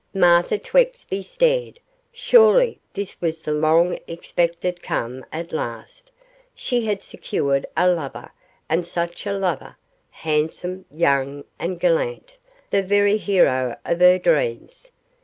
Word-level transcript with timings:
Martha 0.15 0.57
Twexby 0.57 1.21
stared; 1.21 1.79
surely 2.11 2.79
this 2.91 3.21
was 3.21 3.43
the 3.43 3.51
long 3.51 3.99
expected 4.07 4.81
come 4.81 5.23
at 5.31 5.51
last 5.51 6.11
she 6.55 6.83
had 6.87 7.03
secured 7.03 7.67
a 7.77 7.87
lover; 7.87 8.31
and 8.67 8.83
such 8.83 9.27
a 9.27 9.33
lover 9.33 9.77
handsome, 10.09 10.85
young, 10.91 11.43
and 11.59 11.79
gallant, 11.79 12.35
the 12.71 12.81
very 12.81 13.17
hero 13.17 13.77
of 13.85 13.99
her 13.99 14.17
dreams. 14.17 14.91